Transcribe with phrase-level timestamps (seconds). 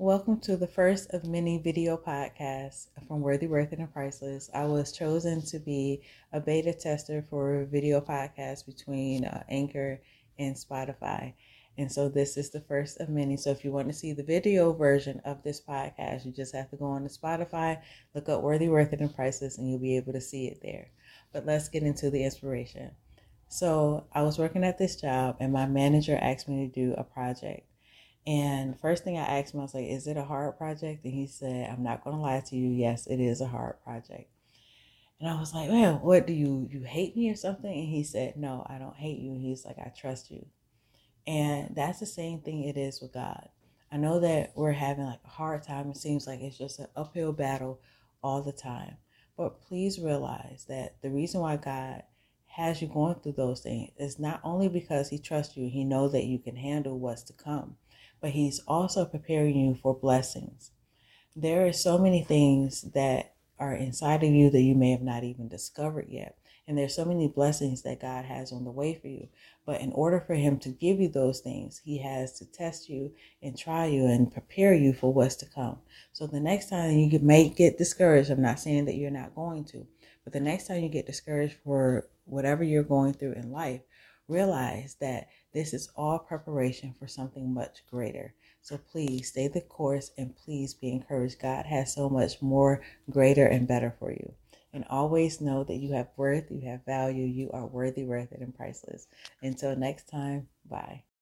[0.00, 4.48] Welcome to the first of many video podcasts from Worthy, Worth, and Priceless.
[4.54, 6.02] I was chosen to be
[6.32, 10.00] a beta tester for a video podcast between uh, Anchor
[10.38, 11.34] and Spotify.
[11.76, 13.36] And so this is the first of many.
[13.36, 16.70] So if you want to see the video version of this podcast, you just have
[16.70, 17.80] to go on to Spotify,
[18.14, 20.90] look up Worthy, Worth, and Priceless, and you'll be able to see it there.
[21.32, 22.92] But let's get into the inspiration.
[23.48, 27.02] So I was working at this job, and my manager asked me to do a
[27.02, 27.64] project.
[28.26, 31.14] And first thing I asked him, I was like, "Is it a hard project?" And
[31.14, 32.68] he said, "I'm not to lie to you.
[32.68, 34.30] Yes, it is a hard project."
[35.20, 38.02] And I was like, "Well, what do you you hate me or something?" And he
[38.02, 40.46] said, "No, I don't hate you." He's like, "I trust you."
[41.26, 43.48] And that's the same thing it is with God.
[43.90, 45.90] I know that we're having like a hard time.
[45.90, 47.80] It seems like it's just an uphill battle
[48.22, 48.96] all the time.
[49.36, 52.02] But please realize that the reason why God
[52.46, 56.12] has you going through those things is not only because he trusts you, he knows
[56.12, 57.76] that you can handle what's to come,
[58.20, 60.72] but he's also preparing you for blessings.
[61.36, 65.24] There are so many things that are inside of you that you may have not
[65.24, 66.36] even discovered yet.
[66.66, 69.28] And there's so many blessings that God has on the way for you.
[69.64, 73.12] But in order for him to give you those things, he has to test you
[73.42, 75.78] and try you and prepare you for what's to come.
[76.12, 79.64] So the next time you may get discouraged, I'm not saying that you're not going
[79.66, 79.86] to,
[80.24, 83.80] but the next time you get discouraged for whatever you're going through in life,
[84.28, 88.34] realize that this is all preparation for something much greater.
[88.62, 91.40] So please stay the course and please be encouraged.
[91.40, 94.34] God has so much more greater and better for you.
[94.72, 98.40] And always know that you have worth, you have value, you are worthy, worth it,
[98.40, 99.08] and priceless.
[99.42, 101.07] Until next time, bye.